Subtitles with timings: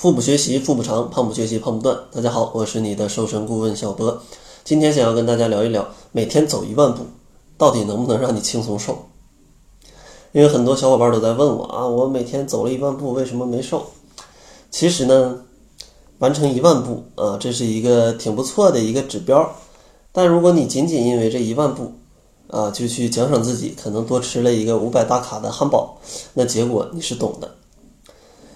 [0.00, 1.94] 腹部学习腹部长，胖不学习胖不断。
[2.10, 4.22] 大家好，我是你的瘦身顾问小博。
[4.64, 7.04] 今天想要跟大家聊一聊，每天走一万步，
[7.58, 8.96] 到底能不能让你轻松瘦？
[10.32, 13.90] 因为很多小伙伴都在问我啊，我每天走了一万步，为什么没瘦？
[14.70, 15.42] 其实呢，
[16.20, 19.54] 完成一万步啊，这是一个挺不错的一个指标。
[20.12, 21.92] 但如果你仅仅因为这一万步
[22.46, 25.98] 啊，就去奖赏自己，可能多吃了一个五百大卡的汉堡，
[26.32, 27.56] 那结果你是懂的。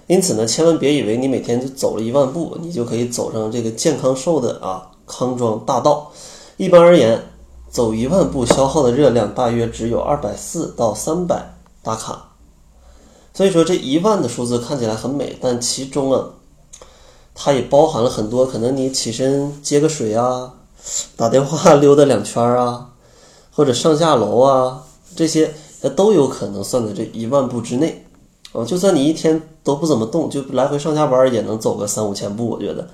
[0.07, 6.13] 因此呢，千万别以为你每天就走了一万步，你就可以走上这个健康瘦的啊康庄大道。
[6.59, 7.23] 一般而言，
[7.71, 12.33] 走一万步消耗的热量大约只有二百四到三百大卡。
[13.33, 16.25] 所以说，这一万的数字看起来很美，但其中啊，
[17.35, 20.53] 它也包含了很多可能你起身接个水啊，
[21.17, 22.91] 打电话溜达两圈啊，
[23.51, 24.85] 或者上下楼啊，
[25.17, 28.04] 这些它都有可能算在这一万步之内。
[28.55, 32.89] 啊，就算你一天都不怎么动，就来回上下班也能走个三五千步，我觉得。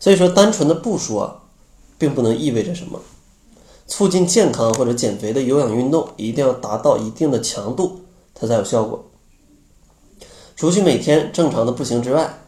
[0.00, 1.24] 所以说，单纯的步数，
[1.96, 3.00] 并不能意味着什么。
[3.86, 8.00] 促进健康或者减肥的有氧运动，一定要达到一定的强度，
[8.34, 9.04] 它才有效果。
[10.56, 12.40] 除去每天正常的步行之外，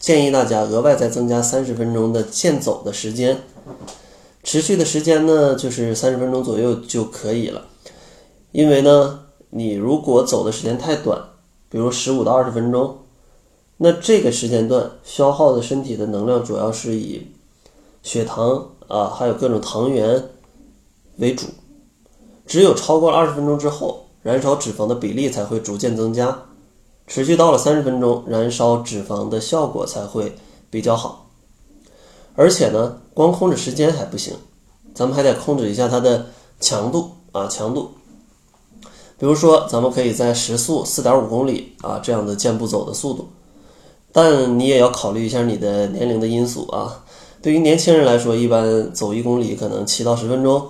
[0.00, 3.42] 建议大家额外再增加三十分钟的健走的时间，
[4.42, 7.66] 持续的时间呢，就是三十分钟左右就可以了。
[8.52, 11.22] 因为呢，你如果走的时间太短，
[11.70, 12.98] 比如十五到二十分钟，
[13.76, 17.26] 那这个时间段消耗的身体的能量主要是以
[18.02, 20.30] 血糖啊，还有各种糖原
[21.18, 21.46] 为主。
[22.46, 26.44] 只有超过了二十分钟之后，燃烧脂肪的比例才会逐渐增加，
[27.06, 30.34] 持续到了三十分钟，燃烧脂肪的效果才会
[30.70, 31.26] 比较好。
[32.34, 34.34] 而且呢，光控制时间还不行，
[34.94, 36.26] 咱们还得控制一下它的
[36.58, 37.90] 强度啊，强度。
[39.18, 43.28] 比如说，咱们可以在时速四点五公里啊这样的健步走的速度，
[44.12, 47.04] 但你也要考虑一下你的年龄的因素啊。
[47.42, 50.64] 对于年轻人来说，一般走一公里可能七到十分钟，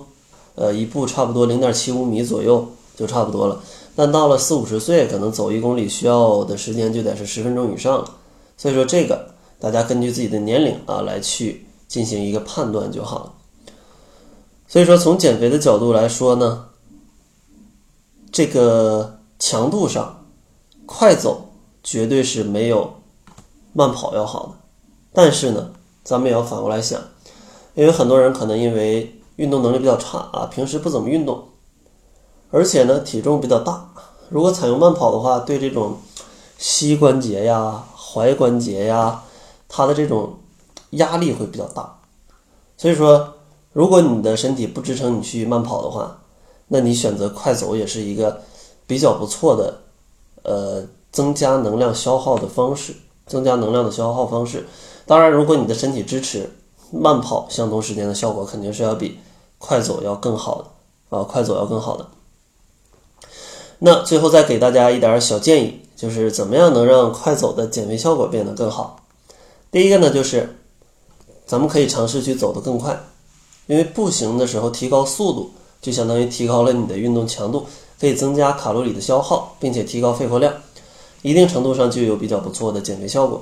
[0.55, 3.61] 呃，一步差不多零点七五米左右就差不多了。
[3.95, 8.11] 但到了四五十岁，可能走一公里需要的时间就得是十分钟以上了。
[8.57, 9.27] 所以说，这个
[9.59, 13.33] 大家根据自己的年龄啊来去进行一个判断就好了。
[14.67, 16.65] 所以说，从减肥的角度来说呢。
[18.31, 20.25] 这个强度上，
[20.85, 21.49] 快走
[21.83, 22.93] 绝对是没有
[23.73, 24.51] 慢跑要好的。
[25.11, 25.71] 但是呢，
[26.03, 27.01] 咱们也要反过来想，
[27.73, 31.45] 因为很多人可能因为运动能力比较差啊，平时不怎么运动，
[32.51, 33.89] 而且呢体重比较大，
[34.29, 35.97] 如果采用慢跑的话，对这种
[36.57, 39.23] 膝关节呀、踝关节呀，
[39.67, 40.37] 它的这种
[40.91, 41.99] 压力会比较大。
[42.77, 43.33] 所以说，
[43.73, 46.18] 如果你的身体不支撑你去慢跑的话，
[46.69, 48.41] 那你选择快走也是一个
[48.87, 49.81] 比较不错的，
[50.43, 52.93] 呃，增加能量消耗的方式，
[53.25, 54.65] 增加能量的消耗方式。
[55.05, 56.49] 当然，如果你的身体支持，
[56.91, 59.17] 慢跑相同时间的效果肯定是要比
[59.57, 62.07] 快走要更好的啊，快走要更好的。
[63.79, 68.99] 那最后再给大家一点小建议，就是怎么样能让快走的减肥效果变得更好？
[69.71, 70.57] 第一个呢，就是
[71.47, 72.99] 咱们可以尝试去走得更快，
[73.65, 75.51] 因为步行的时候提高速度。
[75.81, 77.65] 就相当于提高了你的运动强度，
[77.99, 80.53] 可以增加卡路里的消耗，并且提高肺活量，
[81.21, 83.41] 一定程度上就有比较不错的减肥效果。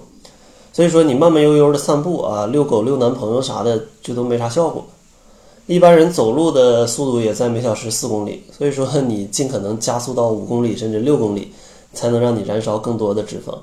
[0.72, 4.86] 所以说你慢慢悠悠的散步啊，遛狗、遛男朋友啥的，就都没啥效果。
[5.66, 11.52] 一般人走路的速度也在每小时四公里，所以说你尽可能加速到五公里甚至六公里，
[11.94, 13.58] 才能让你燃烧更多的脂肪。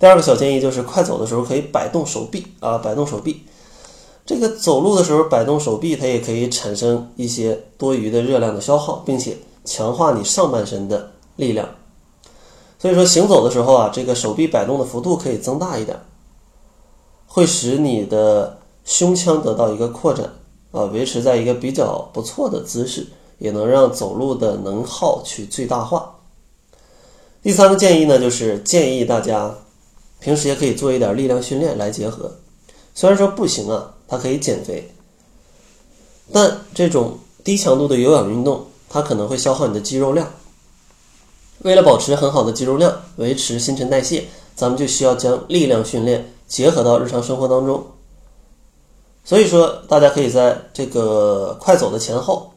[0.00, 3.42] 第二个小建议就是快走的时候可以摆动手臂啊，摆动手臂。
[4.24, 11.68] 这个走路的时候摆动手臂，它也可以产生一些多余的热量的消耗，并且强化你上半身的力量。
[12.78, 15.98] 所以说行走的时候啊，这个手臂摆动的幅度可以增大一点，
[17.26, 20.32] 会使你的胸腔得到一个扩展
[20.70, 23.04] 啊，维持在一个比较不错的姿势，
[23.38, 26.14] 也能让走路的能耗去最大化。
[27.42, 29.52] 第三个建议呢，就是建议大家
[30.20, 32.30] 平时也可以做一点力量训练来结合。
[32.94, 33.94] 虽然说步行啊。
[34.12, 34.92] 它可以减肥，
[36.30, 40.28] 但这种低强度的有氧运动，它可能会消耗你的肌肉量。
[41.60, 44.24] 为了保持很好的肌肉量，维持新陈代谢，
[44.54, 47.82] 咱们就需要将力量训练结合到日常生活当中。
[49.24, 52.52] 所以说，大家可以在这个快走的前后，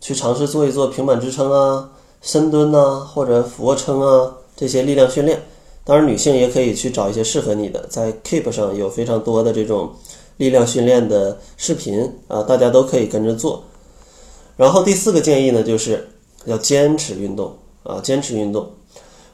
[0.00, 1.88] 去尝试做一做平板支撑啊、
[2.20, 5.40] 深蹲呐，或者俯卧撑啊这些力量训练。
[5.84, 9.92] 当然，女性也可以去找一些适合你的，在 Keep 上有非常多的这种。
[10.36, 13.64] 力量训练的视频啊，大家都可以跟着做。
[14.56, 16.08] 然后第四个建议呢，就是
[16.44, 18.70] 要坚持运动啊，坚持运动。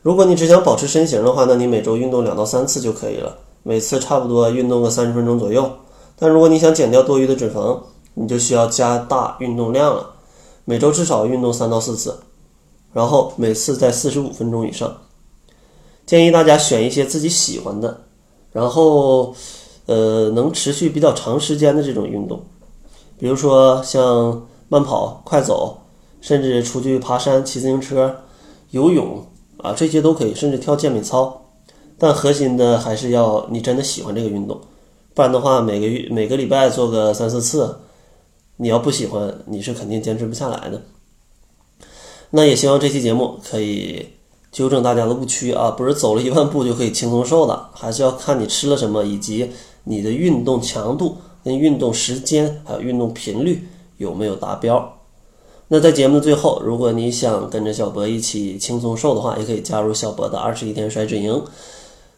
[0.03, 5.71] 如果你只想保持身形的话，那你每周运动两到三次就可以了，每次差不多运动个三十分钟左右。
[6.19, 7.81] 但如果你想减掉多余的脂肪，
[8.15, 10.11] 你就需要加大运动量了，
[10.65, 12.19] 每周至少运动三到四次，
[12.93, 14.93] 然后每次在四十五分钟以上。
[16.05, 18.03] 建议大家选一些自己喜欢的，
[18.51, 19.33] 然后
[19.87, 22.41] 呃能持续比较长时间的这种运动，
[23.19, 25.79] 比如说像慢跑、快走，
[26.21, 28.15] 甚至出去爬山、骑自行车、
[28.71, 29.27] 游泳
[29.59, 31.39] 啊，这些都可以，甚至跳健美操。
[31.99, 34.61] 但核心的还是要你真的喜欢这个运动，
[35.15, 37.79] 不然的话，每个月每个礼拜做个三四次。
[38.57, 40.81] 你要不喜欢，你是肯定坚持不下来的。
[42.31, 44.07] 那也希望这期节目可以
[44.53, 49.51] 纠正大家的误区啊，不是走了一万步就可以轻松瘦的，还是要看你吃了什么，以及
[49.85, 53.67] 你的运动强度、跟运动时间还有运动频率
[53.99, 54.99] 有没有达标。
[55.69, 61.43] 那在节目的最后，如果你想跟着小博一起轻松瘦的话，也可以加入小博的二十一天甩脂营。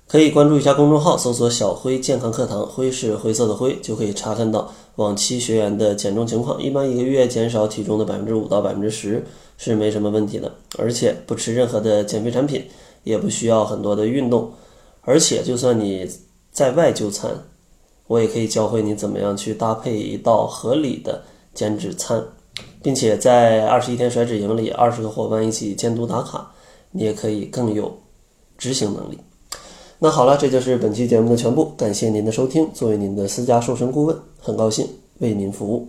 [0.07, 6.63] 可以关注一下公众号，搜索“小辉健康课堂”，灰是灰色的灰，就可以查看到往期学员的减重情况。
[6.63, 9.25] 一般一个月减少体重的百分之五到百分之十
[9.57, 12.65] 是没什么问题的，而且不吃任何的减肥产品，
[13.03, 14.53] 也不需要很多的运动，
[15.01, 16.07] 而且就算你
[16.53, 17.31] 在外就餐，
[18.07, 21.23] 我也可以教会你怎么样去搭配一道合理的
[21.55, 22.23] 减脂餐，
[22.83, 26.51] 并且在二十一天甩脂营里，二十个伙伴一起监督打卡，
[26.91, 27.97] 你也可以更有
[28.59, 29.19] 执行能力。
[29.99, 31.73] 那好了，这就是本期节目的全部。
[31.79, 32.69] 感谢您的收听。
[32.75, 34.87] 作为您的私家瘦身顾问，很高兴
[35.21, 35.89] 为您服务。